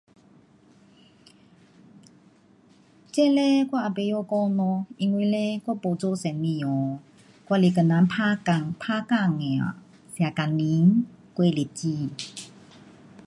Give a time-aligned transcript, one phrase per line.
[3.13, 6.97] 这嘞我也甭晓讲咯，因为嘞，我也没做生意哦，
[7.49, 9.75] 我是跟人打工，打工的呀，
[10.17, 12.09] 吃工钱，过日子。